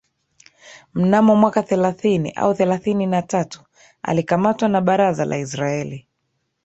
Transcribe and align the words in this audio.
Mnamo 0.93 1.35
mwaka 1.35 1.63
thelathini 1.63 2.31
au 2.31 2.53
thelathini 2.53 3.05
na 3.05 3.21
tatu 3.21 3.63
alikamatwa 4.03 4.69
na 4.69 4.81
baraza 4.81 5.25
la 5.25 5.37
Israeli 5.37 6.07